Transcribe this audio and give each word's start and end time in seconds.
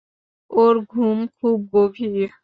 ওর 0.51 0.75
ঘুম 0.85 1.17
খুব 1.37 1.57
গভীর। 1.73 2.31